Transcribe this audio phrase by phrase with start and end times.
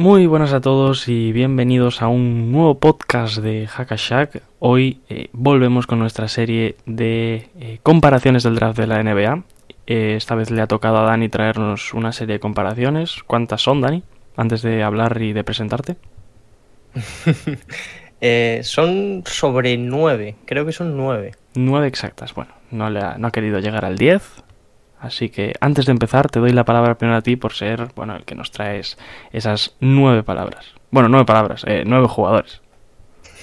[0.00, 4.42] Muy buenas a todos y bienvenidos a un nuevo podcast de Hackashack.
[4.58, 9.44] Hoy eh, volvemos con nuestra serie de eh, comparaciones del draft de la NBA.
[9.86, 13.22] Eh, esta vez le ha tocado a Dani traernos una serie de comparaciones.
[13.26, 14.02] ¿Cuántas son, Dani?
[14.38, 15.96] Antes de hablar y de presentarte.
[18.62, 21.32] Son sobre nueve, creo que son nueve.
[21.54, 22.34] Nueve exactas.
[22.34, 24.22] Bueno, no, le ha, no ha querido llegar al 10.
[25.00, 28.14] Así que antes de empezar te doy la palabra primero a ti por ser bueno,
[28.16, 28.98] el que nos traes
[29.32, 30.66] esas nueve palabras.
[30.90, 32.60] Bueno, nueve palabras, eh, nueve jugadores.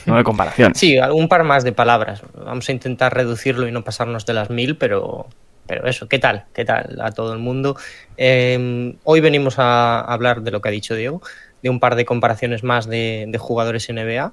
[0.06, 0.78] Nueve comparaciones.
[0.78, 2.22] Sí, algún par más de palabras.
[2.46, 5.26] Vamos a intentar reducirlo y no pasarnos de las mil, pero,
[5.66, 6.46] pero eso, ¿qué tal?
[6.54, 7.76] ¿Qué tal a todo el mundo?
[8.18, 11.22] Eh, hoy venimos a hablar de lo que ha dicho Diego,
[11.64, 14.32] de un par de comparaciones más de, de jugadores NBA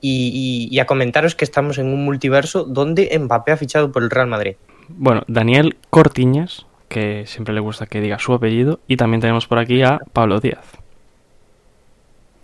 [0.00, 4.02] y, y- y a comentaros que estamos en un multiverso donde Mbappé ha fichado por
[4.02, 4.56] el Real Madrid.
[4.88, 8.80] Bueno, Daniel Cortiñas, que siempre le gusta que diga su apellido.
[8.86, 10.78] Y también tenemos por aquí a Pablo Díaz.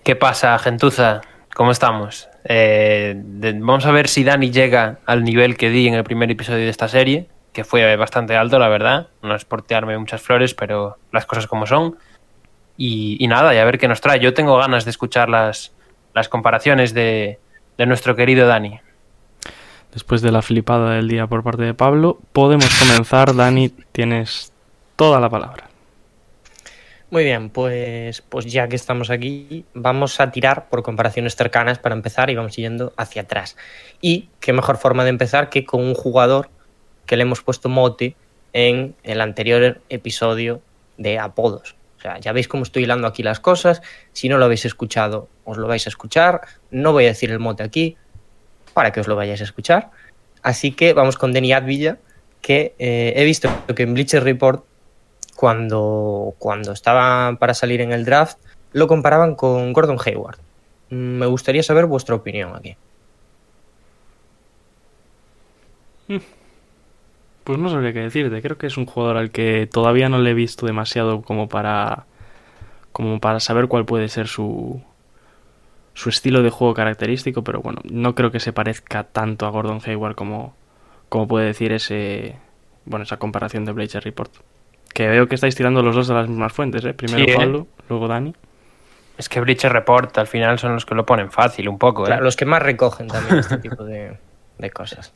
[0.02, 1.20] ¿Qué pasa, gentuza?
[1.54, 2.28] ¿Cómo estamos?
[2.44, 6.60] Eh, vamos a ver si Dani llega al nivel que di en el primer episodio
[6.60, 9.08] de esta serie, que fue bastante alto, la verdad.
[9.22, 11.96] No es por tirarme muchas flores, pero las cosas como son.
[12.76, 14.20] Y, y nada, y a ver qué nos trae.
[14.20, 15.72] Yo tengo ganas de escuchar las,
[16.14, 17.38] las comparaciones de,
[17.76, 18.80] de nuestro querido Dani.
[19.92, 23.34] Después de la flipada del día por parte de Pablo, podemos comenzar.
[23.36, 24.52] Dani, tienes
[24.96, 25.68] toda la palabra.
[27.10, 31.96] Muy bien, pues, pues ya que estamos aquí, vamos a tirar por comparaciones cercanas para
[31.96, 33.56] empezar y vamos yendo hacia atrás.
[34.00, 36.50] Y qué mejor forma de empezar que con un jugador
[37.06, 38.14] que le hemos puesto mote
[38.52, 40.62] en el anterior episodio
[40.98, 41.74] de apodos.
[41.98, 43.82] O sea, ya veis cómo estoy hilando aquí las cosas.
[44.12, 46.42] Si no lo habéis escuchado, os lo vais a escuchar.
[46.70, 47.96] No voy a decir el mote aquí
[48.74, 49.90] para que os lo vayáis a escuchar.
[50.42, 51.98] Así que vamos con Denny Advilla,
[52.40, 54.64] que eh, he visto que en Bleacher Report
[55.36, 58.38] cuando, cuando estaba para salir en el draft,
[58.72, 60.38] lo comparaban con Gordon Hayward.
[60.90, 62.76] Mm, Me gustaría saber vuestra opinión aquí.
[67.44, 68.42] Pues no sabría qué decirte.
[68.42, 72.06] Creo que es un jugador al que todavía no le he visto demasiado como para.
[72.92, 74.82] como para saber cuál puede ser su.
[75.94, 79.80] Su estilo de juego característico, pero bueno, no creo que se parezca tanto a Gordon
[79.84, 80.54] Hayward como.
[81.08, 82.36] como puede decir ese.
[82.84, 84.32] bueno, esa comparación de Bleacher Report.
[84.92, 86.94] Que veo que estáis tirando los dos de las mismas fuentes, ¿eh?
[86.94, 87.64] Primero Sí, ¿eh?
[87.88, 88.34] Luego Dani.
[89.18, 92.04] Es que Bleacher Report al final son los que lo ponen fácil un poco.
[92.04, 92.06] ¿eh?
[92.06, 94.16] Claro, los que más recogen también este tipo de,
[94.58, 95.12] de cosas.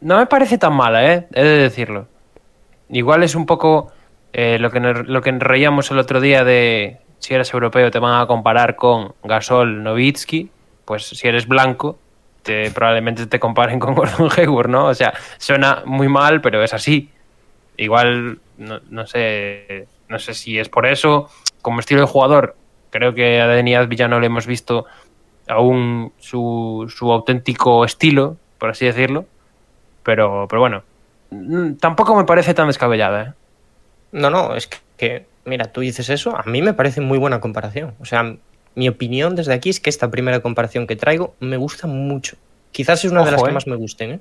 [0.00, 1.26] No me parece tan mala, ¿eh?
[1.32, 2.06] He de decirlo.
[2.90, 3.90] Igual es un poco
[4.32, 7.98] eh, lo, que nos, lo que reíamos el otro día de si eres europeo te
[7.98, 10.48] van a comparar con Gasol Novitsky.
[10.84, 11.98] Pues si eres blanco,
[12.44, 14.86] te, probablemente te comparen con Gordon Hayward, ¿no?
[14.86, 17.10] O sea, suena muy mal, pero es así.
[17.76, 21.28] Igual, no, no sé, no sé si es por eso.
[21.62, 22.54] Como estilo de jugador,
[22.90, 24.86] creo que a Dani Advilla no le hemos visto
[25.48, 29.26] aún su, su auténtico estilo, por así decirlo.
[30.04, 30.84] Pero, pero bueno,
[31.30, 33.22] mm, tampoco me parece tan descabellada.
[33.22, 33.32] ¿eh?
[34.12, 37.94] No, no, es que, mira, tú dices eso, a mí me parece muy buena comparación.
[38.00, 38.36] O sea,
[38.74, 42.36] mi opinión desde aquí es que esta primera comparación que traigo me gusta mucho.
[42.72, 43.54] Quizás es una de las que eh.
[43.54, 44.20] más me gusten, ¿eh?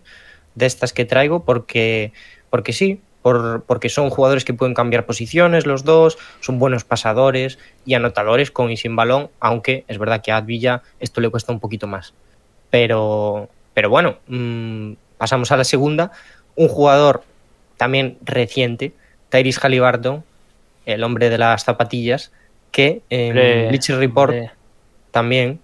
[0.56, 2.13] de estas que traigo, porque,
[2.50, 7.59] porque sí, por, porque son jugadores que pueden cambiar posiciones los dos, son buenos pasadores
[7.86, 11.52] y anotadores con y sin balón, aunque es verdad que a Advilla esto le cuesta
[11.52, 12.13] un poquito más.
[12.69, 16.12] Pero, pero bueno, mm, pasamos a la segunda.
[16.56, 17.24] Un jugador
[17.78, 18.94] también reciente,
[19.30, 20.24] Tyrese Halliburton,
[20.85, 22.31] el hombre de las zapatillas,
[22.72, 24.35] que en Hombre, Bleacher Report
[25.12, 25.59] también,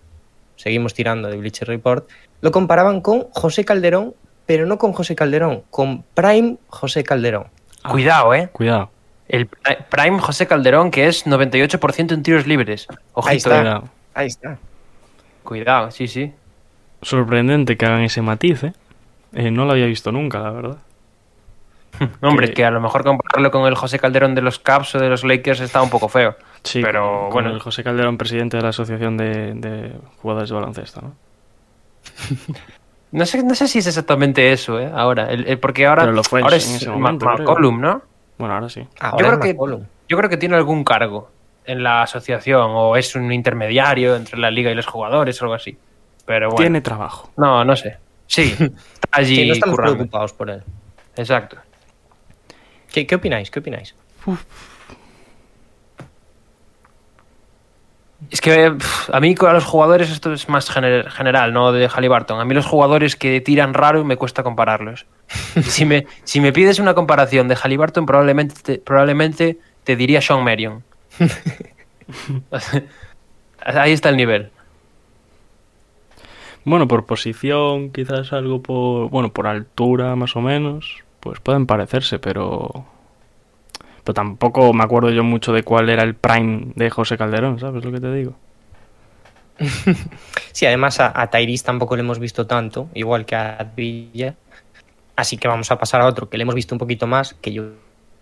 [0.56, 2.10] seguimos tirando de Bleacher Report,
[2.42, 4.14] lo comparaban con José Calderón,
[4.46, 7.48] pero no con José Calderón, con Prime José Calderón.
[7.90, 8.50] Cuidado, ¿eh?
[8.52, 8.90] Cuidado.
[9.28, 12.88] El Pri- Prime José Calderón, que es 98% en tiros libres.
[13.14, 13.56] Ojito, Ahí está.
[13.56, 13.60] eh.
[13.62, 13.90] Cuidado.
[14.14, 14.58] Ahí está.
[15.44, 16.34] Cuidado, sí, sí.
[17.02, 18.74] Sorprendente que hagan ese matiz, ¿eh?
[19.34, 20.78] Eh, no lo había visto nunca, la verdad.
[22.22, 24.96] Hombre, Que- es que a lo mejor compararlo con el José Calderón de los Caps
[24.96, 26.36] o de los Lakers está un poco feo.
[26.64, 27.50] Sí, Pero, con- con bueno.
[27.52, 31.16] el José Calderón, presidente de la Asociación de, de Jugadores de Baloncesto, ¿no?
[33.12, 34.90] No sé, no sé si es exactamente eso, ¿eh?
[34.94, 37.26] Ahora, el- el- porque ahora, Pero lo fue ahora en es ese momento.
[37.26, 38.02] McCollum, ¿no?
[38.38, 38.88] Bueno, ahora sí.
[39.02, 39.86] Ahora Yo creo es que-.
[40.08, 41.30] Yo creo que tiene algún cargo.
[41.66, 45.54] en la asociación o es un intermediario entre la liga y los jugadores o algo
[45.56, 45.78] así.
[46.26, 46.58] Pero bueno.
[46.58, 47.30] Tiene trabajo.
[47.38, 47.98] No, no sé.
[48.28, 49.96] Sí, está allí Sí, no estamos currando.
[49.98, 50.64] preocupados por él.
[51.18, 51.58] Exacto.
[52.92, 53.50] ¿Qué, qué opináis?
[53.52, 53.96] ¿Qué opináis?
[58.30, 58.72] Es que
[59.12, 62.40] a mí con los jugadores esto es más gener- general, no de Halliburton.
[62.40, 65.08] A mí los jugadores que tiran raro me cuesta compararlos.
[65.64, 70.44] si, me, si me pides una comparación de Halliburton, probablemente te, probablemente te diría Sean
[70.44, 70.84] Marion.
[73.66, 74.52] Ahí está el nivel.
[76.64, 79.10] Bueno, por posición, quizás algo por.
[79.10, 80.98] Bueno, por altura, más o menos.
[81.22, 82.86] Pues pueden parecerse, pero.
[84.04, 87.86] Pero tampoco me acuerdo yo mucho de cuál era el prime de José Calderón, ¿sabes
[87.86, 88.36] lo que te digo?
[90.52, 94.36] Sí, además a, a Tyrese tampoco le hemos visto tanto, igual que a Villa.
[95.16, 97.54] Así que vamos a pasar a otro que le hemos visto un poquito más, que
[97.54, 97.64] yo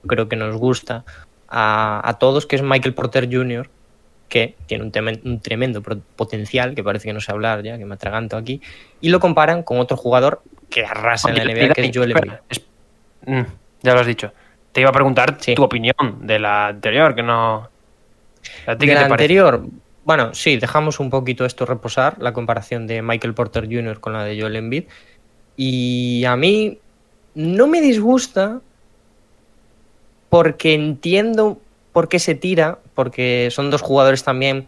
[0.05, 1.05] creo que nos gusta
[1.47, 3.69] a, a todos, que es Michael Porter Jr.,
[4.27, 7.85] que tiene un, temen- un tremendo potencial, que parece que no sé hablar ya, que
[7.85, 8.61] me atraganto aquí,
[9.01, 12.33] y lo comparan con otro jugador que arrasa en la NBA, que es Joel Embiid.
[13.29, 13.45] Mm,
[13.83, 14.31] ya lo has dicho.
[14.71, 15.55] Te iba a preguntar Sí.
[15.55, 17.69] tu opinión de la anterior, que no.
[18.65, 19.63] ¿A ti De qué la te anterior,
[20.03, 23.99] bueno, sí, dejamos un poquito esto reposar, la comparación de Michael Porter Jr.
[23.99, 24.85] con la de Joel Embiid.
[25.55, 26.79] Y a mí
[27.35, 28.61] no me disgusta
[30.29, 31.59] porque entiendo
[31.91, 34.65] por qué se tira, porque son dos jugadores también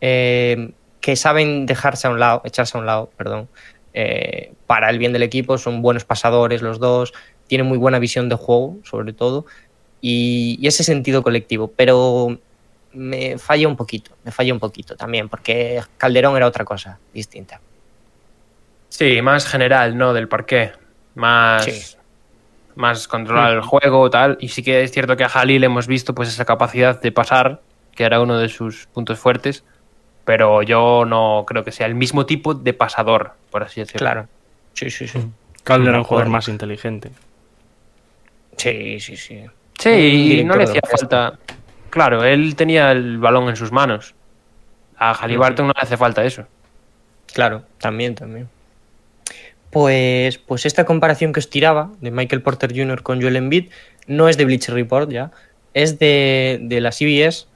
[0.00, 0.70] eh,
[1.00, 3.48] que saben dejarse a un lado, echarse a un lado, perdón,
[3.94, 7.14] eh, para el bien del equipo, son buenos pasadores los dos,
[7.48, 9.46] tienen muy buena visión de juego, sobre todo,
[10.00, 12.38] y, y ese sentido colectivo, pero
[12.92, 17.60] me falla un poquito, me falla un poquito también, porque Calderón era otra cosa distinta.
[18.88, 20.12] Sí, más general, ¿no?
[20.12, 20.72] Del parqué.
[21.14, 21.64] Más.
[21.64, 21.96] Sí.
[22.74, 24.38] Más controlar el juego, tal.
[24.40, 27.60] Y sí que es cierto que a Jalil hemos visto pues esa capacidad de pasar,
[27.94, 29.64] que era uno de sus puntos fuertes.
[30.24, 33.98] Pero yo no creo que sea el mismo tipo de pasador, por así decirlo.
[33.98, 34.28] Claro.
[34.74, 35.18] Sí, sí, sí.
[35.64, 37.10] Calderón De un jugador más inteligente.
[38.58, 39.44] Sí, sí, sí.
[39.78, 41.38] Sí, y no le hacía falta.
[41.90, 44.14] Claro, él tenía el balón en sus manos.
[44.96, 46.44] A Halliburton no le hace falta eso.
[47.32, 48.48] Claro, también, también.
[49.70, 53.02] Pues, pues esta comparación que os tiraba de Michael Porter Jr.
[53.02, 53.70] con Joel Embiid
[54.06, 55.30] no es de Bleacher Report ya,
[55.74, 57.46] es de, de la CBS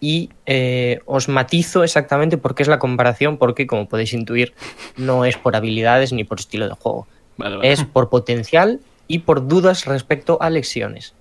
[0.00, 4.54] y eh, os matizo exactamente por qué es la comparación, porque como podéis intuir
[4.96, 7.72] no es por habilidades ni por estilo de juego, Vale, vale.
[7.72, 11.14] es por potencial y por dudas respecto a lesiones.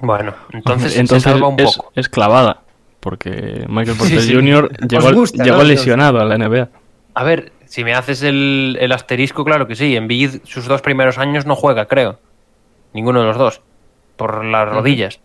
[0.00, 1.92] Bueno, entonces, Entonces se salva un es, poco.
[1.94, 2.60] es clavada.
[3.00, 4.34] Porque Michael Porter sí.
[4.34, 4.70] Jr.
[4.88, 5.64] llegó, Os gusta, llegó ¿no?
[5.64, 6.68] lesionado a la NBA.
[7.14, 9.94] A ver, si me haces el, el asterisco, claro que sí.
[9.94, 12.18] En Bid sus dos primeros años no juega, creo.
[12.94, 13.60] Ninguno de los dos.
[14.16, 15.20] Por las rodillas.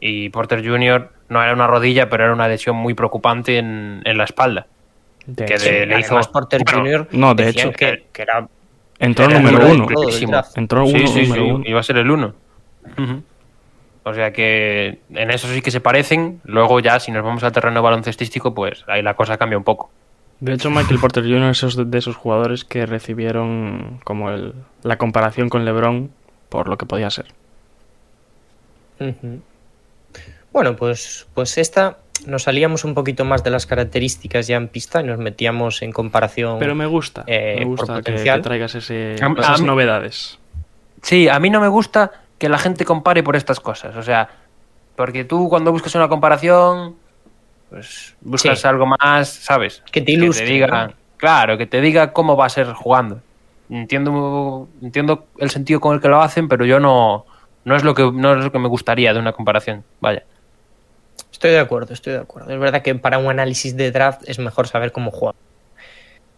[0.00, 1.10] Y Porter Jr.
[1.28, 4.66] no era una rodilla, pero era una lesión muy preocupante en, en la espalda.
[5.26, 7.08] De Que hecho, de- le Además, hizo- Porter bueno, Jr.
[7.12, 8.46] no, de hecho, que, que era
[8.98, 9.86] entró Era número el uno.
[10.56, 11.64] Entró Sí, uno, sí, número sí, uno.
[11.66, 12.34] iba a ser el uno.
[14.06, 16.40] O sea que en eso sí que se parecen.
[16.44, 19.90] Luego ya, si nos vamos al terreno baloncestístico, pues ahí la cosa cambia un poco.
[20.40, 21.50] De hecho, Michael Porter Jr.
[21.50, 24.52] es esos- de esos jugadores que recibieron como el,
[24.82, 26.10] la comparación con LeBron
[26.50, 27.26] por lo que podía ser.
[30.52, 35.00] Bueno, pues, pues esta nos salíamos un poquito más de las características ya en pista
[35.00, 36.58] y nos metíamos en comparación.
[36.58, 38.38] Pero me gusta, Eh, me gusta que, potencial.
[38.40, 40.38] que traigas ese, A- esas mí- novedades.
[41.02, 43.94] Sí, a mí no me gusta que la gente compare por estas cosas.
[43.96, 44.28] O sea,
[44.96, 46.94] porque tú cuando buscas una comparación,
[47.70, 48.66] pues buscas Sí.
[48.68, 49.82] algo más, ¿sabes?
[49.92, 50.92] Que te ilustre, diga, ¿no?
[51.16, 53.20] claro, que te diga cómo va a ser jugando.
[53.70, 57.26] Entiendo, entiendo el sentido con el que lo hacen, pero yo no,
[57.64, 59.84] no es lo que no es lo que me gustaría de una comparación.
[60.00, 60.22] Vaya.
[61.34, 62.52] Estoy de acuerdo, estoy de acuerdo.
[62.52, 65.34] Es verdad que para un análisis de draft es mejor saber cómo juega.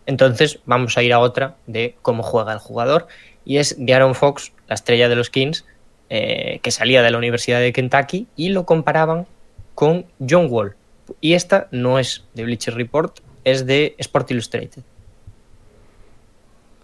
[0.06, 3.06] Entonces, vamos a ir a otra de cómo juega el jugador.
[3.44, 5.66] Y es de Aaron Fox, la estrella de los Kings,
[6.08, 9.26] eh, que salía de la Universidad de Kentucky y lo comparaban
[9.74, 10.76] con John Wall.
[11.20, 14.82] Y esta no es de Bleacher Report, es de Sport Illustrated.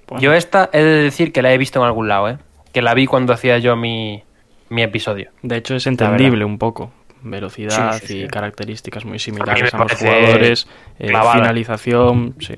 [0.06, 2.36] Bueno, Yo esta he de decir que la he visto en algún lado, ¿eh?
[2.72, 4.22] Que la vi cuando hacía yo mi,
[4.68, 5.30] mi episodio.
[5.42, 6.92] de hecho, es entendible un poco.
[7.22, 8.22] Velocidad Sí, sí, sí.
[8.24, 10.66] y características muy me similares a ambos parece jugadores.
[10.98, 12.54] eh, finalización, sí.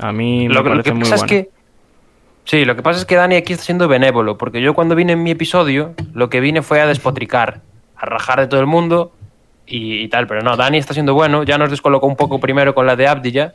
[0.00, 1.44] A mí me Lo, que- lo parece que muy pasa es bueno.
[1.44, 1.50] que.
[2.44, 5.14] Sí, lo que pasa es que Dani aquí está siendo benévolo, porque yo cuando vine
[5.14, 7.60] en mi episodio, lo que vine fue a despotricar,
[7.96, 9.12] a rajar de todo el mundo
[9.66, 12.72] y, y tal, pero no, Dani está siendo bueno, ya nos descolocó un poco primero
[12.74, 13.54] con la de Abdilla,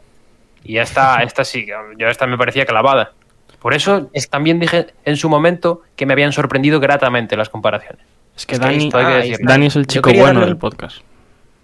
[0.64, 1.66] y ya está, esta sí,
[1.98, 3.14] yo esta me parecía clavada.
[3.62, 8.04] Por eso Es- también dije en su momento que me habían sorprendido gratamente las comparaciones.
[8.36, 9.48] Es que Es que ahí Dani, está.
[9.48, 10.98] Dani es el chico bueno darle del podcast.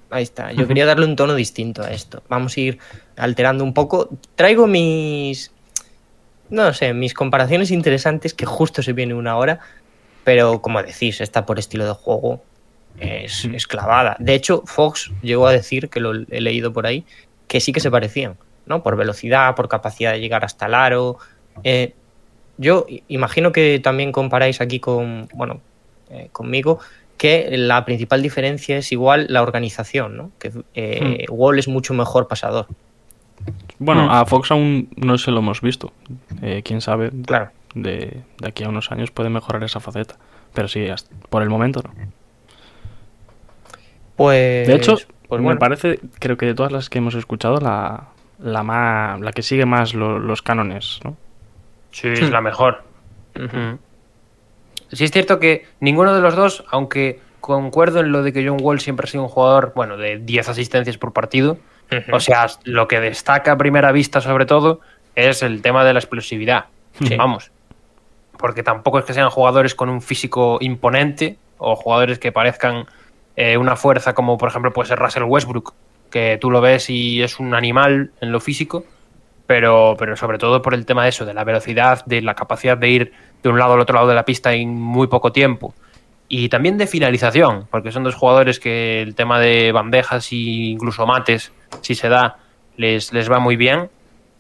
[0.10, 0.52] ahí está.
[0.52, 2.24] Yo quería darle un tono distinto a esto.
[2.30, 2.80] Vamos a ir
[3.16, 4.10] alterando un poco.
[4.36, 5.52] Traigo mis,
[6.50, 9.60] no sé, mis comparaciones interesantes que justo se viene una hora,
[10.24, 12.42] pero como decís, está por estilo de juego
[13.00, 14.16] es, es clavada.
[14.20, 17.06] De hecho, Fox llegó a decir, que lo he leído por ahí,
[17.48, 18.84] que sí que se parecían, ¿no?
[18.84, 21.18] Por velocidad, por capacidad de llegar hasta el aro.
[21.64, 21.94] Eh,
[22.58, 25.62] yo imagino que también comparáis aquí con, bueno,
[26.12, 26.80] eh, conmigo,
[27.18, 30.32] que la principal diferencia es igual la organización, ¿no?
[30.40, 32.68] Que eh, Wall es mucho mejor pasador.
[33.80, 34.10] Bueno, Mm.
[34.12, 35.92] a Fox aún no se lo hemos visto.
[36.42, 37.50] Eh, Quién sabe, Claro.
[37.76, 40.16] de, de aquí a unos años puede mejorar esa faceta.
[40.54, 41.92] Pero sí, hasta- por el momento no.
[44.16, 44.96] Pues, De hecho,
[45.28, 48.08] pues me bueno, parece, creo que de todas las que hemos escuchado, la,
[48.40, 51.16] la, más, la que sigue más lo- los cánones, ¿no?
[51.92, 52.84] Sí, es la mejor.
[53.36, 53.78] Ujú.
[54.92, 58.60] Sí es cierto que ninguno de los dos, aunque concuerdo en lo de que John
[58.62, 61.58] Wall siempre ha sido un jugador, bueno, de 10 asistencias por partido,
[62.12, 64.82] o sea, lo que destaca a primera vista sobre todo
[65.16, 66.66] es el tema de la explosividad.
[67.02, 67.16] Sí.
[67.16, 67.52] Vamos.
[68.38, 72.86] Porque tampoco es que sean jugadores con un físico imponente o jugadores que parezcan
[73.36, 75.74] eh, una fuerza como por ejemplo puede ser Russell Westbrook,
[76.12, 78.84] que tú lo ves y es un animal en lo físico,
[79.48, 82.78] pero, pero sobre todo por el tema de eso, de la velocidad, de la capacidad
[82.78, 85.74] de ir de un lado al otro lado de la pista en muy poco tiempo.
[86.30, 91.08] Y también de finalización, porque son dos jugadores que el tema de bandejas e incluso
[91.08, 92.38] mates, si se da,
[92.76, 93.90] les, les va muy bien.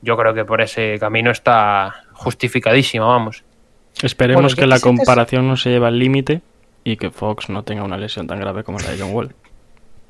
[0.01, 3.43] Yo creo que por ese camino está justificadísimo, vamos.
[4.03, 6.41] Esperemos Bueno, que ¿qué la comparación no se lleve al límite
[6.83, 9.33] y que Fox no tenga una lesión tan grave como la de John Wall.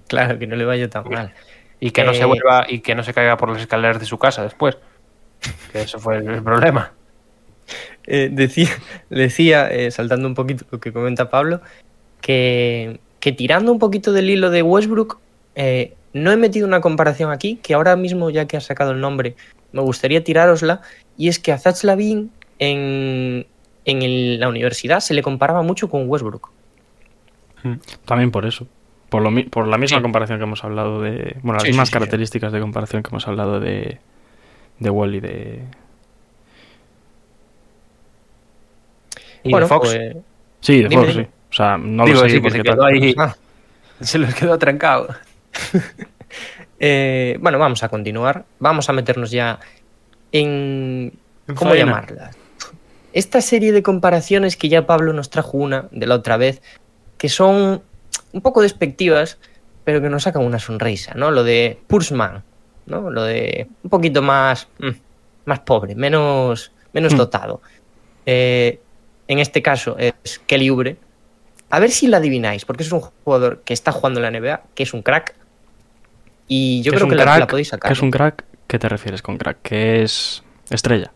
[0.07, 1.33] claro, que no le vaya tan mal.
[1.79, 4.05] Y que no se Eh, vuelva y que no se caiga por las escaleras de
[4.05, 4.77] su casa después.
[5.71, 6.91] Que eso fue el problema.
[8.05, 8.69] Eh, decía,
[9.09, 11.61] decía eh, saltando un poquito lo que comenta Pablo,
[12.21, 15.19] que, que tirando un poquito del hilo de Westbrook,
[15.55, 19.01] eh, no he metido una comparación aquí, que ahora mismo, ya que has sacado el
[19.01, 19.35] nombre,
[19.73, 20.81] me gustaría tirárosla,
[21.17, 23.45] y es que a Zach Lavin en,
[23.85, 26.49] en el- la universidad se le comparaba mucho con Westbrook.
[28.05, 28.65] También por eso.
[29.09, 30.01] Por, lo, mi- por la misma Sí.
[30.01, 31.37] comparación que hemos hablado de.
[31.41, 31.93] Bueno, las Sí, mismas sí, sí.
[31.93, 33.99] características de comparación que hemos hablado de.
[34.79, 35.63] De Wall y de.
[39.43, 40.15] Y bueno, de Fox pues-
[40.59, 41.25] Sí, de Dime, Fox, dime.
[41.25, 41.31] sí.
[41.49, 43.15] O sea, no Digo, lo sé porque se tal- quedó ahí.
[43.17, 43.35] Ah.
[44.01, 45.07] Se los quedó trancado.
[46.79, 48.45] Eh, bueno, vamos a continuar.
[48.59, 49.59] Vamos a meternos ya
[50.31, 51.11] en.
[51.47, 51.85] En ¿Cómo faena.
[51.87, 52.31] llamarla?
[53.13, 56.61] Esta serie de comparaciones que ya Pablo nos trajo una de la otra vez,
[57.17, 57.81] que son
[58.33, 59.37] un poco despectivas,
[59.83, 61.31] pero que nos sacan una sonrisa, ¿no?
[61.31, 62.43] Lo de Pursman,
[62.85, 63.09] ¿no?
[63.09, 64.89] Lo de un poquito más, mm,
[65.45, 67.17] más pobre, menos, menos Hmm.
[67.17, 67.61] dotado.
[68.25, 68.79] Eh,
[69.27, 70.97] en este caso es Kelly Oubre.
[71.69, 74.61] A ver si la adivináis, porque es un jugador que está jugando en la NBA,
[74.73, 75.35] que es un crack.
[76.47, 77.39] Y yo ¿Qué es creo que la, crack?
[77.39, 77.89] la podéis sacar.
[77.89, 78.45] ¿Qué es un crack?
[78.67, 79.57] ¿Qué te refieres con crack?
[79.63, 81.11] ¿Qué es estrella?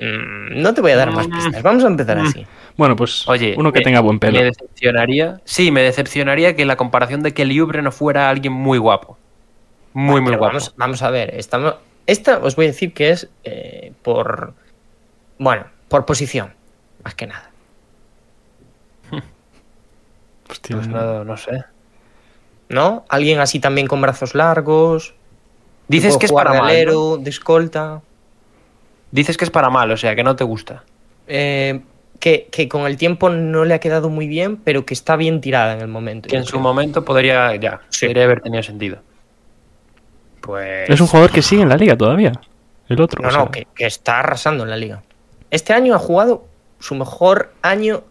[0.00, 1.62] Mm, no te voy a dar más pistas.
[1.62, 2.46] Vamos a empezar así.
[2.76, 4.38] Bueno, pues Oye, uno que me- tenga buen pelo.
[4.38, 5.40] Me decepcionaría.
[5.44, 9.18] Sí, me decepcionaría que la comparación de Kelly Oubre no fuera alguien muy guapo.
[9.94, 10.52] Muy, muy Pero guapo.
[10.54, 11.34] Vamos, vamos a ver.
[11.34, 11.74] Estamos,
[12.06, 14.54] esta os voy a decir que es eh, por.
[15.38, 16.52] Bueno, por posición.
[17.02, 17.50] Más que nada.
[20.50, 21.64] Hostia, Pues no, no sé.
[22.68, 23.04] ¿No?
[23.08, 25.14] Alguien así también con brazos largos.
[25.88, 26.68] Dices que es para mal.
[27.24, 28.02] de escolta.
[29.10, 30.84] Dices que es para mal, o sea, que no te gusta.
[31.26, 31.80] eh,
[32.20, 35.40] que, que con el tiempo no le ha quedado muy bien, pero que está bien
[35.40, 36.28] tirada en el momento.
[36.28, 38.06] Que en su momento podría, ya, Sí.
[38.06, 38.98] podría haber tenido sentido.
[40.40, 40.88] Pues.
[40.90, 42.32] Es un jugador que sigue en la liga todavía.
[42.88, 43.22] El otro.
[43.22, 45.02] No, o sea, no, que, que está arrasando en la liga.
[45.50, 46.46] Este año ha jugado
[46.80, 48.02] su mejor año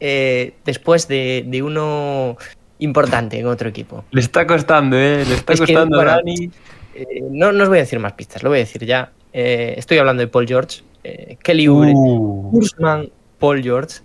[0.00, 2.36] eh, después de, de uno
[2.80, 4.04] importante en otro equipo.
[4.10, 5.24] Le está costando, ¿eh?
[5.26, 6.50] Le está Es que, costando bueno, a Dani.
[6.94, 9.10] eh, no, no os voy a decir más pistas, lo voy a decir ya.
[9.40, 12.50] Eh, estoy hablando de Paul George, eh, Kelly Oubre, Uh.
[12.50, 14.00] Kurzman, Paul George,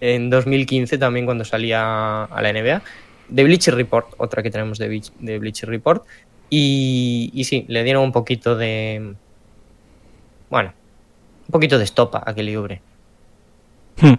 [0.00, 2.82] en 2015 también cuando salía a la NBA.
[3.28, 6.04] De Bleacher Report, otra que tenemos de, Bleach- de Bleacher Report.
[6.50, 9.14] Y, y sí, le dieron un poquito de...
[10.50, 10.72] Bueno,
[11.48, 12.80] un poquito de estopa a Kelly Oubre.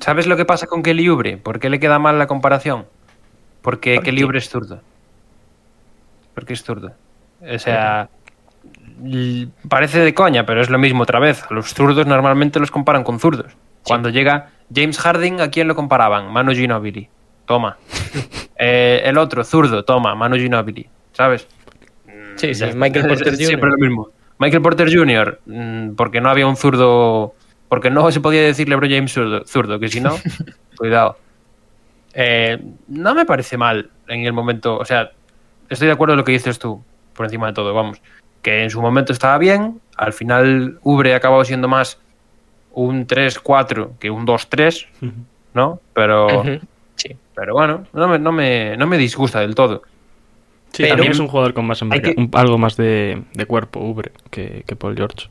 [0.01, 1.38] ¿Sabes lo que pasa con Kelly Oubre?
[1.38, 2.86] ¿Por qué le queda mal la comparación?
[3.62, 4.24] Porque ¿Por Kelly?
[4.24, 4.81] Oubre es zurdo.
[6.36, 6.91] Porque es zurdo.
[7.41, 8.09] O sea,
[9.68, 11.44] parece de coña, pero es lo mismo otra vez.
[11.50, 13.54] Los zurdos normalmente los comparan con zurdos.
[13.84, 16.32] Cuando llega James Harden, ¿a quién lo comparaban?
[16.32, 17.10] Manu Ginobili.
[17.46, 17.77] Toma.
[18.60, 20.89] Eh, el otro, zurdo, toma, Manu Ginobili.
[21.12, 21.48] ¿Sabes?
[22.38, 23.80] Sí, sí, Michael Porter es Siempre Jr.
[23.80, 24.10] lo mismo.
[24.39, 27.36] Michael Porter Jr., mm, porque no había un zurdo.
[27.70, 30.16] Porque no se podía decir LeBron James zurdo, zurdo, que si no,
[30.77, 31.18] cuidado.
[32.13, 34.77] Eh, no me parece mal en el momento.
[34.77, 35.12] O sea,
[35.70, 38.01] estoy de acuerdo en lo que dices tú, por encima de todo, vamos.
[38.41, 39.79] Que en su momento estaba bien.
[39.98, 42.00] Al final, Ubre ha acabado siendo más
[42.72, 44.88] un 3-4 que un 2-3,
[45.53, 45.82] ¿no?
[45.94, 46.44] Pero,
[46.96, 47.15] Sí.
[47.36, 49.82] pero bueno, no me, no, me, no me disgusta del todo.
[50.72, 53.79] Sí, Pero- también es un jugador con más que- un- algo más de, de cuerpo,
[53.79, 55.27] Ubre, que, que Paul George.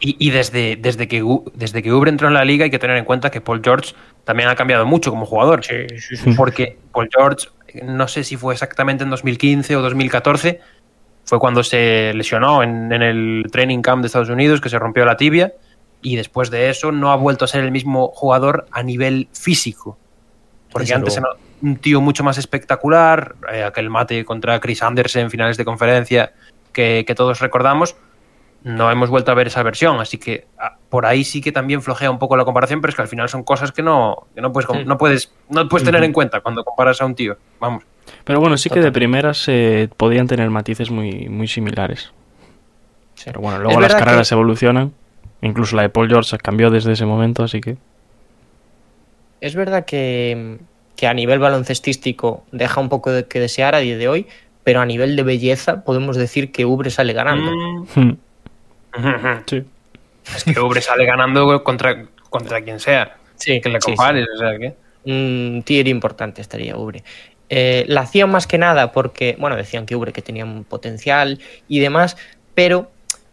[0.00, 1.22] Y, y desde, desde, que,
[1.54, 3.94] desde que Ubre entró en la liga hay que tener en cuenta que Paul George
[4.24, 5.60] también ha cambiado mucho como jugador.
[6.36, 7.48] Porque Paul George,
[7.82, 10.60] no sé si fue exactamente en 2015 o 2014,
[11.26, 15.04] fue cuando se lesionó en, en el training camp de Estados Unidos, que se rompió
[15.04, 15.52] la tibia,
[16.00, 19.98] y después de eso no ha vuelto a ser el mismo jugador a nivel físico.
[20.70, 21.36] Porque Desde antes luego.
[21.36, 25.64] era un tío mucho más espectacular, eh, aquel mate contra Chris Anderson en finales de
[25.64, 26.32] conferencia
[26.72, 27.96] que, que todos recordamos,
[28.66, 31.82] no hemos vuelto a ver esa versión, así que ah, por ahí sí que también
[31.82, 34.40] flojea un poco la comparación, pero es que al final son cosas que no, que
[34.40, 37.36] no puedes, no puedes, no puedes tener en cuenta cuando comparas a un tío.
[37.60, 37.84] Vamos.
[38.24, 42.12] Pero bueno, sí que de primeras eh, podían tener matices muy, muy similares.
[43.24, 44.92] Pero bueno, luego las carreras que- evolucionan.
[45.42, 47.76] Incluso la de Paul George cambió desde ese momento, así que...
[49.40, 50.58] Es verdad que,
[50.96, 54.26] que a nivel baloncestístico deja un poco de que desear a día de hoy,
[54.64, 57.52] pero a nivel de belleza podemos decir que Ubre sale ganando.
[57.94, 58.12] Mm.
[59.46, 59.62] Sí.
[60.34, 63.16] Es que Ubre sale ganando contra, contra quien sea.
[63.36, 64.74] Sí, Que le sí, compares, o sea que.
[65.04, 67.04] un tier importante estaría Ubre.
[67.48, 71.38] Eh, la hacían más que nada porque, bueno, decían que Ubre que tenía un potencial
[71.68, 72.16] y demás,
[72.54, 72.90] pero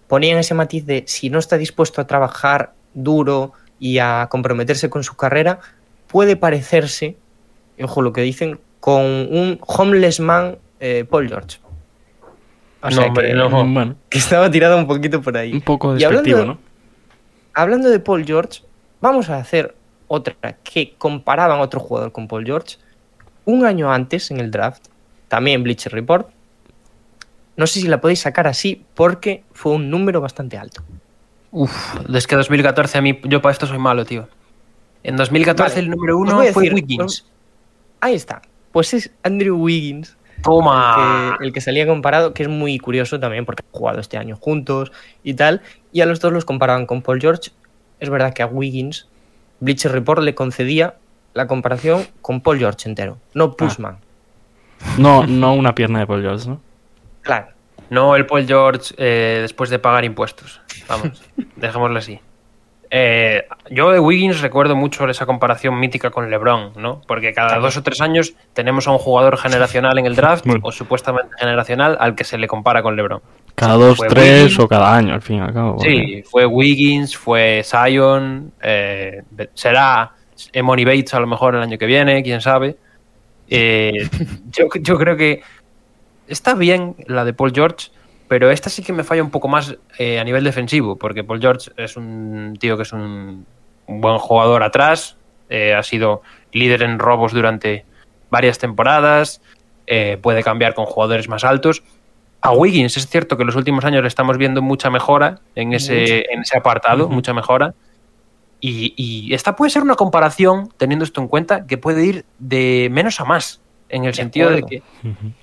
[0.07, 5.03] ponían ese matiz de si no está dispuesto a trabajar duro y a comprometerse con
[5.03, 5.59] su carrera,
[6.07, 7.17] puede parecerse,
[7.81, 11.57] ojo lo que dicen, con un homeless man eh, Paul George.
[12.81, 13.95] O No, sea hombre, que, no.
[14.09, 15.53] Que estaba tirado un poquito por ahí.
[15.53, 16.59] un poco Y hablando despectivo, de- ¿no?
[17.55, 18.61] Hablando de Paul George,
[19.01, 19.75] vamos a hacer
[20.07, 22.77] otra que comparaban a otro jugador con Paul George.
[23.45, 24.85] Un año antes en el draft,
[25.27, 26.29] también Bleacher Report.
[27.55, 30.81] No sé si la podéis sacar así porque fue un número bastante alto.
[31.51, 31.71] Uf,
[32.13, 34.27] es que 2014 a mí, yo para esto soy malo, tío.
[35.03, 37.25] En 2014 Vale, el número uno fue decir- Wiggins.
[37.99, 38.41] Ahí está.
[38.71, 41.33] Pues es Andrew Wiggins, Toma.
[41.33, 44.17] el que, el que salía comparado, que es muy curioso también porque han jugado este
[44.17, 44.91] año juntos
[45.23, 45.61] y tal.
[45.91, 47.51] Y a los dos los comparaban con Paul George.
[47.99, 49.07] Es verdad que a Wiggins,
[49.59, 50.95] Bleacher Report le concedía
[51.33, 53.97] la comparación con Paul George entero, no Pushman.
[54.97, 56.61] No, no una pierna de Paul George, ¿no?
[57.21, 57.47] Claro.
[57.89, 60.61] No el Paul George eh, después de pagar impuestos.
[60.87, 61.23] Vamos,
[61.55, 62.19] dejémoslo así.
[62.95, 67.01] Eh, yo de Wiggins recuerdo mucho esa comparación mítica con LeBron, ¿no?
[67.07, 70.61] Porque cada dos o tres años tenemos a un jugador generacional en el draft, Bueno.
[70.63, 73.19] o supuestamente generacional, al que se le compara con LeBron.
[73.55, 74.59] Cada dos, Fue tres Wiggins.
[74.59, 75.75] o cada año, al fin y al cabo.
[75.77, 79.23] porque- Sí, fue Wiggins, fue Zion, eh,
[79.55, 80.11] será
[80.51, 82.77] Emoni Bates a lo mejor el año que viene, quién sabe.
[83.47, 83.91] Eh,
[84.51, 85.41] yo, yo creo que
[86.27, 87.89] está bien la de Paul George,
[88.27, 91.41] pero esta sí que me falla un poco más eh, a nivel defensivo, porque Paul
[91.41, 93.45] George es un tío que es un,
[93.87, 95.17] un buen jugador atrás,
[95.49, 97.85] eh, ha sido líder en robos durante
[98.29, 99.41] varias temporadas,
[100.21, 101.83] puede cambiar con jugadores más altos.
[102.41, 105.73] A Wiggins es cierto que en los últimos años le estamos viendo mucha mejora en
[105.73, 107.75] ese, en ese apartado, mucha mejora.
[108.65, 112.87] Y, y esta puede ser una comparación, teniendo esto en cuenta, que puede ir de
[112.93, 114.81] menos a más, en el De sentido de que,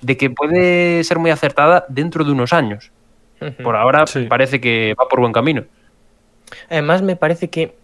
[0.01, 2.91] de que puede ser muy acertada dentro de unos años.
[3.63, 4.25] Por ahora Sí.
[4.27, 5.65] parece que va por buen camino.
[6.67, 7.75] Además, me parece que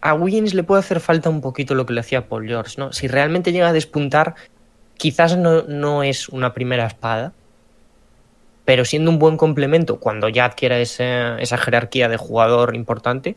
[0.00, 2.92] a Wiggins le puede hacer falta un poquito lo que le hacía Paul George, ¿no?
[2.92, 4.36] Si realmente llega a despuntar,
[4.96, 7.32] quizás no, no es una primera espada,
[8.64, 13.34] pero siendo un buen complemento, cuando ya adquiera ese- esa jerarquía de jugador importante,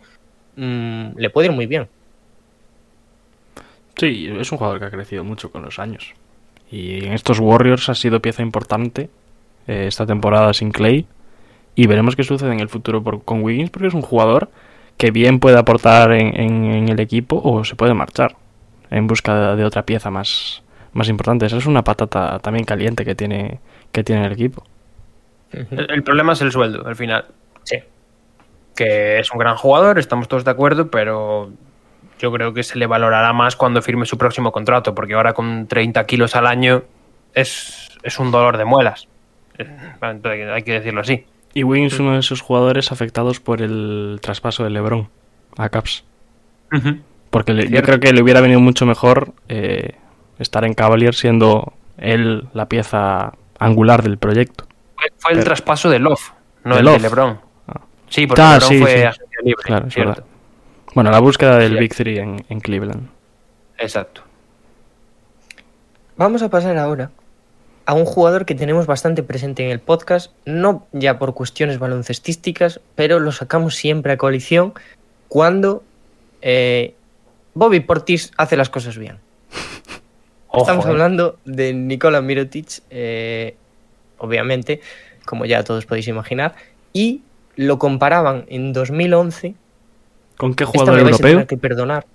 [0.55, 1.87] mm, le puede ir muy bien.
[3.97, 6.13] Sí, es un jugador que ha crecido mucho con los años.
[6.71, 9.09] Y en estos Warriors ha sido pieza importante
[9.67, 11.05] eh, esta temporada sin Clay.
[11.75, 14.49] Y veremos qué sucede en el futuro por- con Wiggins, porque es un jugador
[14.97, 18.35] que bien puede aportar en, en- en el equipo o se puede marchar
[18.89, 21.45] en busca de, de otra pieza más, más importante.
[21.45, 23.59] Esa es una patata también caliente que tiene,
[23.91, 24.63] que tiene el equipo.
[25.51, 27.25] El, el problema es el sueldo, al final.
[27.63, 27.77] Sí.
[28.75, 31.51] Que es un gran jugador, estamos todos de acuerdo, pero
[32.19, 35.67] yo creo que se le valorará más cuando firme su próximo contrato, porque ahora con
[35.67, 36.83] 30 kilos al año
[37.33, 39.07] es, es un dolor de muelas.
[39.57, 39.67] Eh,
[40.01, 41.25] entonces Hay que decirlo así.
[41.53, 45.09] Y Wiggins es uno de esos jugadores afectados por el traspaso de LeBron
[45.57, 46.05] a Caps.
[47.29, 49.95] Porque le- yo creo que le hubiera venido mucho mejor eh,
[50.39, 54.65] estar en Cavaliers siendo él la pieza angular del proyecto.
[54.95, 56.31] Fue, fue el Pero- traspaso de Love,
[56.63, 56.95] no ¿De el Love?
[56.95, 57.39] de LeBron.
[58.11, 59.01] Sí, porque Ah, LeBron sí, fue sí.
[59.03, 60.09] agencia libre, Claro, es cierto.
[60.11, 60.25] verdad.
[60.93, 61.79] Bueno, la búsqueda del Sí.
[61.79, 63.07] Big Three en, en Cleveland.
[63.79, 64.21] Exacto.
[66.17, 67.09] Vamos a pasar ahora
[67.85, 72.79] a un jugador que tenemos bastante presente en el podcast, no ya por cuestiones baloncestísticas,
[72.95, 74.73] pero lo sacamos siempre a coalición
[75.29, 75.83] cuando
[76.41, 76.93] eh,
[77.53, 79.17] Bobby Portis hace las cosas bien.
[80.49, 80.89] Ojo, Estamos eh.
[80.89, 83.55] hablando de Nikola Mirotic, eh,
[84.19, 84.81] obviamente,
[85.25, 86.53] como ya todos podéis imaginar,
[86.93, 87.21] y
[87.55, 89.55] lo comparaban en 2011.
[90.37, 91.31] ¿Con qué Esta jugador me vais a europeo?
[91.33, 92.05] tener que perdonar.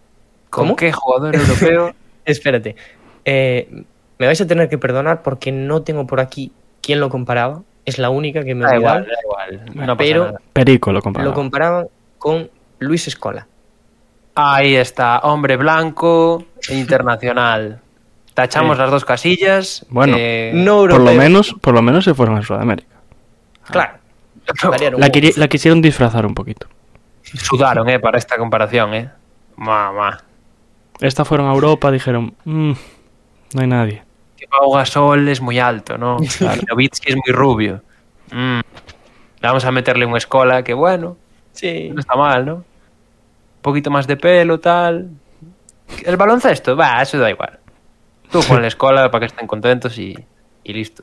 [0.50, 0.76] ¿Con ¿Cómo?
[0.76, 1.94] qué jugador europeo?
[2.24, 2.76] Espérate.
[3.24, 3.84] Eh,
[4.18, 7.62] me vais a tener que perdonar porque no tengo por aquí quién lo comparaba.
[7.84, 9.86] Es la única que me da igual, da igual.
[9.86, 10.40] No Pero- nada.
[10.52, 11.30] Perico lo comparaba.
[11.30, 13.46] Lo comparaban con Luis Escola.
[14.34, 17.80] Ahí está, hombre blanco e internacional.
[18.34, 18.82] Tachamos Sí.
[18.82, 19.86] las dos casillas.
[19.88, 21.18] Bueno, eh, No por lo europeo.
[21.18, 22.96] menos, por lo menos se fueron a Sudamérica.
[23.70, 23.94] Claro.
[24.98, 26.66] La, la quisieron disfrazar un poquito.
[27.22, 29.10] sudaron, eh, para esta comparación, eh.
[29.56, 30.22] Mamá.
[31.00, 32.72] Esta fueron a Europa, dijeron, "Mm,
[33.54, 34.02] no hay nadie.
[34.36, 36.18] Que Pau Gasol es muy alto, ¿no?
[36.70, 37.82] Novitsky es muy rubio.
[38.30, 38.58] Mm.
[38.60, 41.16] Le Vamos a meterle un escola que, bueno,
[41.52, 41.90] Sí.
[41.92, 42.54] no está mal, ¿no?
[42.56, 42.64] Un
[43.62, 45.10] poquito más de pelo, tal.
[46.04, 47.58] El baloncesto, va, eso da igual.
[48.30, 50.14] Tú ponle escola para que estén contentos y,
[50.64, 51.02] y listo.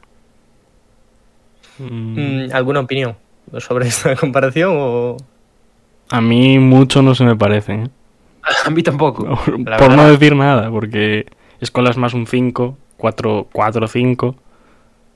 [1.79, 3.17] Mm, ¿Alguna opinión
[3.59, 4.75] sobre esta comparación?
[4.77, 5.17] O...
[6.09, 7.83] A mí mucho no se me parecen.
[7.83, 7.89] ¿eh?
[8.65, 9.25] A mí tampoco.
[9.77, 11.25] Por no decir nada, porque
[11.59, 14.35] Escola es más un 5, 4, 4 5.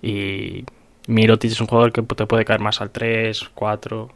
[0.02, 0.66] Y
[1.08, 4.10] Mirotic es un jugador que te puede caer más al 3, 4.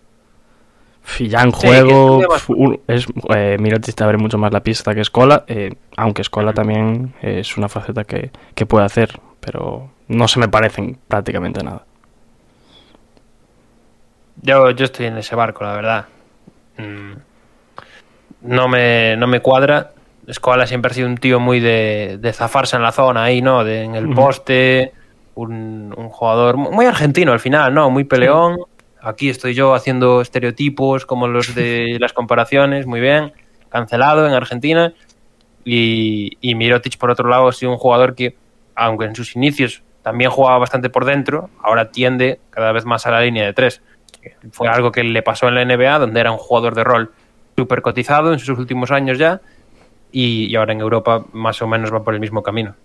[1.19, 2.21] Y ya en Sí, juego,
[2.87, 7.15] es, eh, Mirotic te abre mucho más la pista que Escola, eh, aunque Escola también
[7.23, 11.85] es una faceta que, que puede hacer, pero no se me parecen prácticamente nada.
[14.41, 16.05] Yo, yo estoy en ese barco, la verdad.
[16.77, 17.13] Mm.
[18.41, 19.91] No me, no me cuadra.
[20.27, 23.63] Escola siempre ha sido un tío muy de, de zafarse en la zona ahí, ¿no?
[23.63, 24.93] De- en el poste.
[25.35, 27.89] Un, un jugador mu- muy argentino al final, ¿no?
[27.89, 28.57] Muy peleón.
[29.01, 33.31] Aquí estoy yo haciendo estereotipos como los de las comparaciones, muy bien.
[33.69, 34.93] Cancelado en Argentina.
[35.63, 38.35] Y, y Mirotic, por otro lado, ha sido un jugador que,
[38.75, 43.11] aunque en sus inicios también jugaba bastante por dentro, ahora tiende cada vez más a
[43.11, 43.81] la línea de tres.
[44.51, 47.11] Fue algo que le pasó en la NBA, donde era un jugador de rol
[47.55, 49.41] súper cotizado en sus últimos años ya,
[50.11, 52.75] y, y ahora en Europa más o menos va por el mismo camino.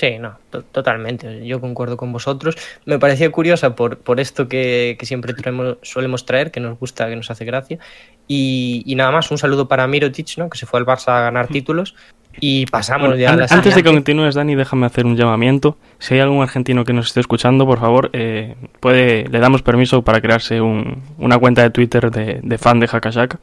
[0.00, 1.46] Sí, no, to- totalmente.
[1.46, 2.56] Yo concuerdo con vosotros.
[2.86, 7.06] Me parecía curiosa por, por esto que, que siempre traemos, solemos traer, que nos gusta,
[7.06, 7.78] que nos hace gracia.
[8.26, 10.48] Y, y nada más, un saludo para Mirotic, ¿no?
[10.48, 11.94] que se fue al Barça a ganar títulos.
[12.40, 13.92] Y pasamos Bueno, ya a la antes de que siguiente.
[13.92, 15.76] continúes, Dani, déjame hacer un llamamiento.
[15.98, 20.00] Si hay algún argentino que nos esté escuchando, por favor, eh, puede, le damos permiso
[20.00, 23.38] para crearse un- una cuenta de Twitter de, de fan de Hakashaka.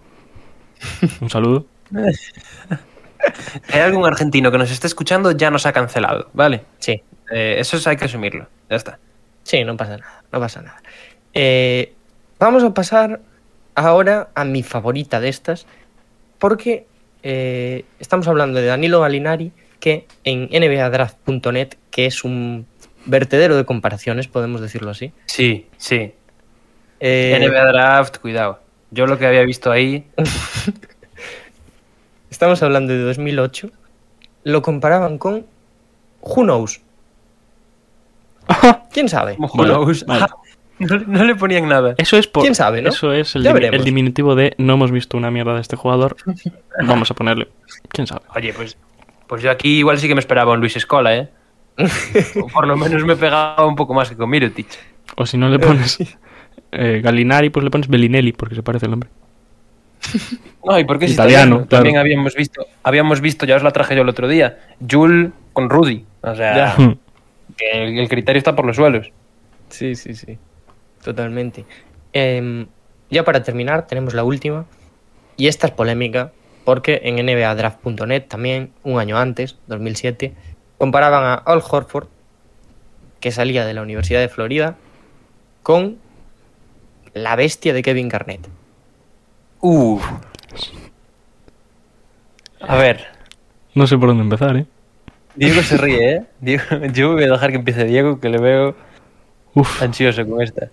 [1.21, 1.67] Un saludo.
[3.73, 6.63] Hay algún argentino que nos esté escuchando, ya nos ha cancelado, ¿vale?
[6.79, 8.99] Sí, Eh, eso es- hay que asumirlo, ya está.
[9.43, 10.81] sí, no pasa nada, no pasa nada.
[11.33, 11.93] Eh,
[12.39, 13.19] vamos a pasar
[13.75, 15.65] ahora a mi favorita de estas,
[16.39, 16.85] porque
[17.23, 22.65] eh, estamos hablando de Danilo Galinari, que en nbadraft.net, que es un
[23.05, 25.11] vertedero de comparaciones, podemos decirlo así.
[25.25, 26.13] Sí, sí.
[26.99, 28.59] NBA Draft, cuidado.
[28.91, 30.05] Yo lo que había visto ahí,
[32.37, 33.71] Estamos hablando de 2008.
[34.43, 35.47] Lo comparaban con
[36.21, 36.81] Who Knows.
[38.93, 39.35] ¿Quién sabe?
[39.39, 40.05] Who Vale, knows?
[40.05, 40.27] vale.
[40.77, 41.95] no, no le ponían nada.
[41.97, 42.89] Eso es por, ¿Quién sabe, no?
[42.89, 43.79] Eso es el, Ya dimi- veremos.
[43.79, 46.15] el diminutivo de no hemos visto una mierda de este jugador.
[46.85, 47.47] Vamos a ponerle.
[47.89, 48.21] ¿Quién sabe?
[48.35, 48.77] Oye, pues,
[49.25, 51.29] pues yo aquí igual sí que me esperaba un Luis Escola, ¿eh?
[52.43, 54.67] O por lo menos me pegaba un poco más que con Mirotic.
[55.15, 55.97] O si no le pones
[56.71, 59.09] eh, Galinari, pues le pones Bellinelli, porque se parece el nombre.
[60.65, 61.67] No, ¿y por qué es Italiano, italiano?
[61.67, 62.01] También claro.
[62.05, 64.57] habíamos visto, habíamos visto, ya os la traje yo el otro día,
[64.89, 66.05] Jul con Rudy.
[66.21, 66.75] O sea, Ya.
[67.55, 69.11] que el, el criterio está por los suelos.
[69.69, 70.37] Sí, sí, sí.
[71.03, 71.65] Totalmente.
[72.13, 72.67] Em,
[73.09, 74.65] ya para terminar, tenemos la última.
[75.37, 76.31] Y esta es polémica,
[76.65, 80.33] porque en NBADraft.net también, un año antes, 2007,
[80.77, 82.07] comparaban a Al Horford,
[83.19, 84.75] que salía de la Universidad de Florida,
[85.63, 85.97] con
[87.13, 88.47] la bestia de Kevin Garnett.
[89.61, 90.03] Uf.
[92.61, 93.05] A ver,
[93.75, 94.65] No sé por dónde empezar, ¿eh?
[95.35, 96.23] Diego se ríe, ¿eh?
[96.41, 98.75] Diego, yo voy a dejar que empiece Diego, que le veo
[99.53, 99.81] Uf.
[99.83, 100.69] ansioso con esta.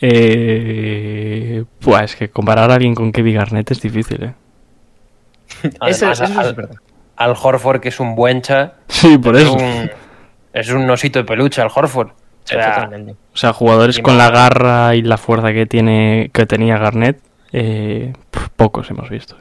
[0.00, 4.34] Eh, pues que comparar a alguien con Kevin Garnett es difícil, ¿eh?
[5.62, 6.76] Eso, Además, eso sí al, es verdad.
[7.16, 9.54] al Horford, que es un buen cha, Sí, por es eso.
[9.54, 9.90] un,
[10.52, 12.10] es un osito de peluche al Horford.
[12.46, 13.12] O sea, Totalmente.
[13.12, 17.20] O sea, jugadores con la garra y la fuerza que tiene que tenía Garnett,
[17.52, 18.12] eh,
[18.56, 19.36] pocos hemos visto.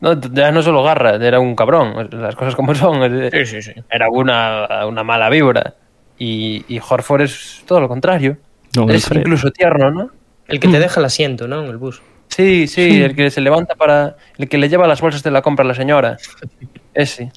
[0.00, 3.30] No, ya no solo garra, era un cabrón, las cosas como son.
[3.30, 3.72] Sí, sí, sí.
[3.88, 5.74] Era una, una mala vibra.
[6.18, 8.36] Y, y Horford es todo lo contrario.
[8.76, 10.10] No, es incluso tierno, ¿no?
[10.48, 11.62] El que te deja el asiento, ¿no?
[11.62, 12.02] En el bus.
[12.28, 14.16] Sí, sí, el que se levanta para.
[14.38, 16.16] El que le lleva las bolsas de la compra a la señora.
[16.94, 17.30] Ese.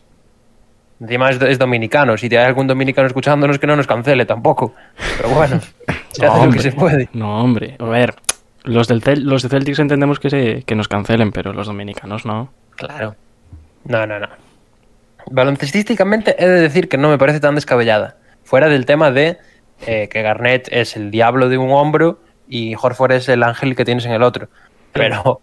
[1.00, 2.18] Encima es, es dominicano.
[2.18, 4.74] Si hay algún dominicano escuchándonos, que no nos cancele tampoco.
[5.18, 5.60] Pero bueno,
[6.12, 7.10] se No, hace lo que se puede.
[7.14, 7.76] No, hombre.
[7.80, 8.16] A ver,
[8.64, 12.26] los, del Cel- los de Celtics entendemos que, se, que nos cancelen, pero los dominicanos
[12.26, 12.50] no.
[12.78, 13.16] Claro.
[13.84, 14.28] No, no, no.
[15.32, 18.18] Baloncestísticamente he de decir que no me parece tan descabellada.
[18.44, 19.38] Fuera del tema de
[19.88, 23.86] eh, que Garnett es el diablo de un hombro y Horford es el ángel que
[23.86, 24.48] tienes en el otro.
[24.94, 25.42] Pero,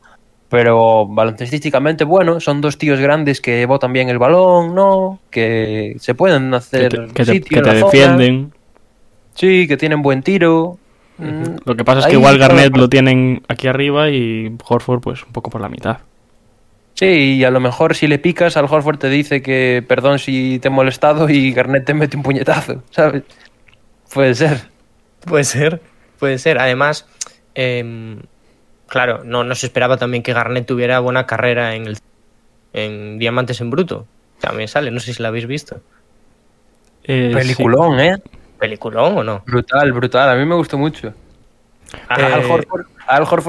[0.52, 5.18] pero baloncestísticamente, bueno, son dos tíos grandes que botan bien el balón, ¿no?
[5.30, 7.90] Que se pueden Que hacer te, que te- sitio que en te la zona.
[7.90, 8.52] defienden.
[9.34, 10.76] Sí, que tienen buen tiro.
[11.16, 15.00] Mm, Lo que pasa es que ahí igual Garnett lo tienen aquí arriba y Horford
[15.00, 16.00] pues un poco por la mitad.
[16.92, 20.58] Sí, y a lo mejor si le picas, al Horford te dice que perdón si
[20.58, 23.22] te he molestado y Garnett te mete un puñetazo, ¿sabes?
[24.12, 24.68] Puede ser.
[25.24, 25.80] Puede ser,
[26.18, 26.58] puede ser.
[26.58, 27.06] Además,
[27.54, 28.18] em,
[28.92, 31.96] claro, no, no se esperaba también que Garnett tuviera buena carrera en el
[32.74, 34.06] en Diamantes en Bruto.
[34.38, 35.80] También sale, no sé si la habéis visto.
[37.04, 37.34] Eh, sí.
[37.34, 38.18] Peliculón, ¿eh?
[38.58, 39.42] ¿Peliculón o no?
[39.46, 40.28] Brutal, brutal.
[40.28, 41.14] A mí me gustó mucho.
[42.06, 42.86] A Eh, Al, Horford,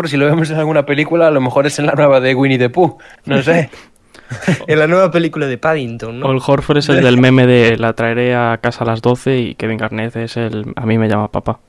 [0.05, 2.35] Al si lo vemos en alguna película, a lo mejor es en la nueva de
[2.35, 2.97] Winnie the Pooh.
[3.25, 3.69] No sé.
[4.65, 6.25] En la nueva película de Paddington, ¿no?
[6.25, 9.55] Paul Horford es el del meme de la traeré a casa a las 12 y
[9.55, 11.59] Kevin Garnett es el a mí me llama papá.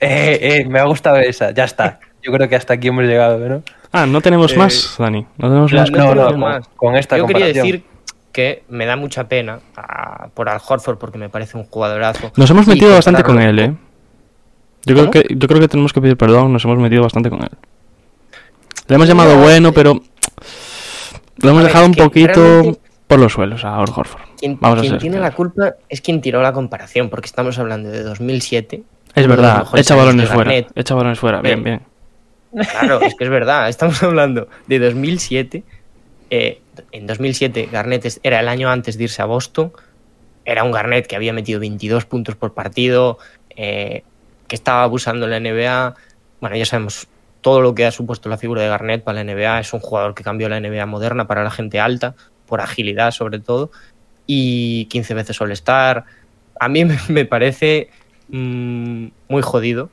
[0.00, 1.52] eh, eh, me ha gustado esa.
[1.52, 2.00] Ya está.
[2.24, 3.62] Yo creo que hasta aquí hemos llegado, ¿no?
[3.92, 5.26] Ah, no tenemos Eh, más, Dani.
[5.38, 5.90] No tenemos la- más.
[5.90, 7.84] no, no, con, con esta Yo quería decir
[8.32, 9.60] que me da mucha pena
[10.34, 12.32] por Al Horford porque me parece un jugadorazo.
[12.36, 13.74] Nos hemos metido bastante con él, ¿eh?
[14.86, 17.42] Yo creo, que, yo creo que tenemos que pedir perdón, nos hemos metido bastante con
[17.42, 17.50] él.
[18.88, 23.64] Le hemos llamado bueno, pero lo hemos A ver, dejado un poquito por los suelos
[23.64, 24.20] a Al Horford.
[24.38, 25.32] Quien, Vamos a quien ser tiene claros.
[25.32, 28.82] la culpa es quien tiró la comparación, porque estamos hablando de 2007.
[29.14, 30.52] Es verdad, echa balones fuera.
[30.74, 31.80] Echa balones fuera, bien, bien.
[32.54, 33.68] Claro, es que es verdad.
[33.70, 35.64] Estamos hablando de 2007.
[36.30, 36.60] Eh,
[36.92, 39.72] en 2007, Garnett era el año antes de irse a Boston.
[40.44, 43.18] Era un Garnett que había metido 22 puntos por partido,
[43.56, 44.02] eh,
[44.46, 45.94] que estaba abusando en la NBA.
[46.40, 47.08] Bueno, ya sabemos
[47.40, 49.60] todo lo que ha supuesto la figura de Garnett para la NBA.
[49.60, 52.14] Es un jugador que cambió la NBA moderna para la gente alta,
[52.46, 53.70] por agilidad sobre todo.
[54.26, 56.04] Y 15 veces All-Star.
[56.60, 57.90] A mí me, me parece
[58.28, 59.90] mm, muy jodido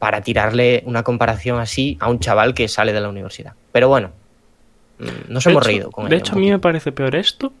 [0.00, 3.52] para tirarle una comparación así a un chaval que sale de la universidad.
[3.70, 4.10] Pero bueno,
[4.98, 7.52] mm, nos De hemos hecho- reído con De hecho, a mí me parece peor esto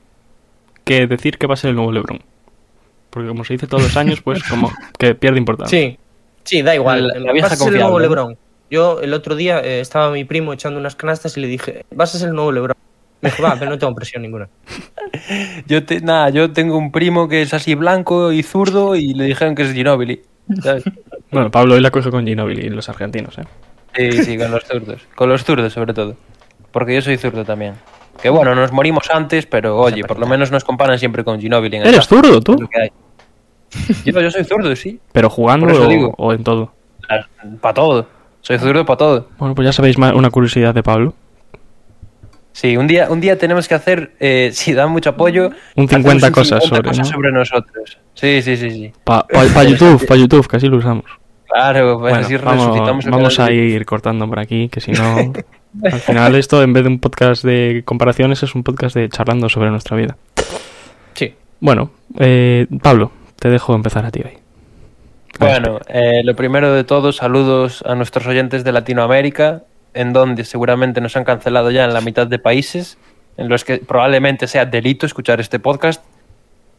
[0.84, 2.20] que decir que va a ser el nuevo LeBron.
[3.10, 5.78] Porque como se dice todos los años, pues como que pierde importancia.
[5.78, 5.98] Sí,
[6.44, 7.06] sí, da igual.
[7.08, 7.98] La- la vieja vas a ser el nuevo.
[8.00, 8.36] LeBron.
[8.70, 12.14] Yo el otro día eh, estaba mi primo echando unas canastas y le dije, vas
[12.14, 12.76] a ser el nuevo LeBron.
[13.20, 14.48] Me dijo, va, pero no tengo presión ninguna.
[15.66, 19.24] Yo, te, nada, yo tengo un primo que es así blanco y zurdo y le
[19.24, 20.22] dijeron que es Ginobili.
[20.62, 20.84] ¿Sabes?
[21.30, 23.44] Bueno, Pablo hoy la coge con Ginobili y los argentinos, ¿eh?
[23.94, 25.02] Sí, sí, con los zurdos.
[25.14, 26.16] Con los zurdos, sobre todo.
[26.72, 27.74] Porque yo soy zurdo también.
[28.22, 31.76] Que bueno, nos morimos antes, pero oye, por lo menos nos comparan siempre con Ginobili.
[31.76, 32.54] en el ¿Eres zurdo tú?
[32.54, 32.90] Es lo que hay.
[34.04, 35.00] Yo, yo soy zurdo, sí.
[35.12, 36.14] ¿Pero jugando o, digo.
[36.18, 36.72] o en todo?
[37.60, 38.06] Para todo.
[38.40, 39.28] Soy zurdo para todo.
[39.38, 41.14] Bueno, pues ya sabéis una curiosidad de Pablo.
[42.52, 45.98] Sí, un día, un día tenemos que hacer, eh, si dan mucho apoyo, Un 50
[45.98, 47.14] hacemos un cosas 50 sobre, cosas ¿no?
[47.14, 47.98] sobre nosotros.
[48.14, 48.92] Sí, sí, sí, sí.
[49.04, 49.24] Para
[49.64, 51.04] YouTube, para YouTube, así lo usamos.
[51.48, 54.92] Claro, pues Bueno, así vamos, resucitamos el vamos a ir cortando por aquí, que si
[54.92, 55.32] no...
[55.84, 59.48] Al final esto, en vez de un podcast de comparaciones, es un podcast de charlando
[59.48, 60.16] sobre nuestra vida.
[61.14, 61.34] Sí.
[61.60, 64.32] Bueno, eh, Pablo, te dejo empezar a ti hoy.
[65.38, 69.62] Bueno, eh, lo primero de todo, saludos a nuestros oyentes de Latinoamérica,
[69.94, 72.98] en donde seguramente nos han cancelado ya en la mitad de países,
[73.36, 76.04] en los que probablemente sea delito escuchar este podcast.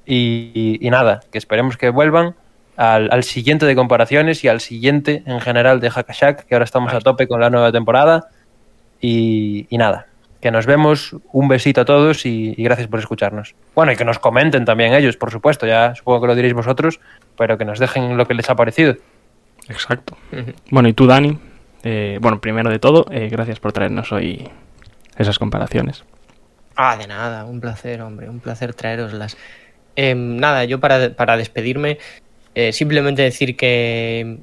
[0.06, 2.36] Y, y- y nada, que esperemos que vuelvan
[2.76, 6.93] al, al siguiente de comparaciones y al siguiente en general de Hackashack, que ahora estamos
[6.93, 8.30] a tope con la nueva temporada.
[9.00, 10.08] Y, y nada,
[10.41, 13.56] que nos vemos, un besito a todos y, y gracias por escucharnos.
[13.76, 17.00] Bueno, y que nos comenten también ellos, por supuesto, ya supongo que lo diréis vosotros,
[17.38, 18.95] pero que nos dejen lo que les ha parecido.
[19.69, 20.17] Exacto.
[20.71, 21.38] Bueno, y tú, Dani,
[21.84, 24.50] eh, bueno, primero de todo, eh, gracias por traernos hoy
[25.17, 26.04] esas comparaciones.
[26.76, 29.38] Ah, de nada, un placer, hombre, un placer traeroslas.
[29.96, 31.98] Em, nada, yo para, para despedirme,
[32.56, 34.39] eh, simplemente decir que,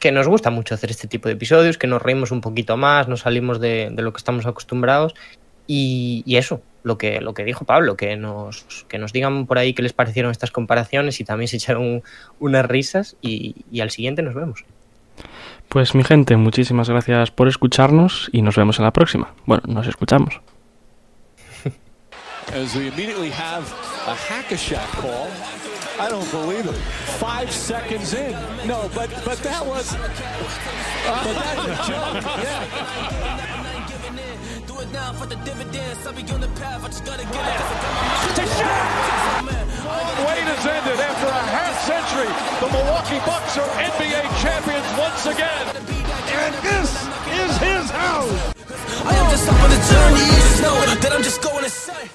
[0.00, 3.08] que nos gusta mucho hacer este tipo de episodios, que nos reímos un poquito más,
[3.08, 5.14] nos salimos de, de lo que estamos acostumbrados
[5.66, 9.74] y, eso, lo que, lo que dijo Pablo, que nos, que nos digan por ahí
[9.74, 12.02] qué les parecieron estas comparaciones y también se echaron
[12.40, 14.64] unas risas y al siguiente nos vemos.
[15.68, 19.34] Pues mi gente, muchísimas gracias por escucharnos y nos vemos en la próxima.
[19.44, 20.40] Bueno, nos escuchamos.
[22.54, 23.64] as we immediately have
[24.06, 25.28] a hack-a-shack call.
[26.00, 26.76] I don't believe it.
[27.18, 28.32] Five seconds in.
[28.66, 29.94] No, but but that was.
[29.94, 32.22] but that's a joke.
[32.42, 33.47] Yeah.
[34.88, 36.06] Do it now for the dividends.
[36.06, 36.84] I'll be on the path.
[36.84, 37.58] I just gotta get it.
[39.90, 42.28] Oh, Wait has ended after a half century.
[42.60, 45.66] The Milwaukee Bucks are NBA champions once again.
[45.76, 46.90] And this
[47.36, 48.54] is his house.
[49.04, 50.24] I am just up on the journey.
[50.24, 52.08] You just know that I'm just going to say.